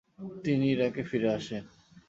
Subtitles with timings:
[0.43, 1.63] তিনি ইরাকে ফিরে আসেন।